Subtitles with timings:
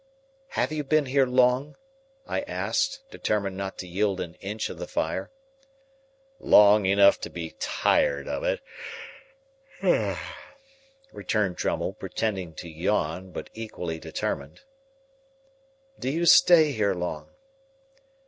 [0.47, 1.77] "Have you been here long?"
[2.25, 5.29] I asked, determined not to yield an inch of the fire.
[6.39, 8.61] "Long enough to be tired of it,"
[11.13, 14.61] returned Drummle, pretending to yawn, but equally determined.
[15.99, 17.29] "Do you stay here long?"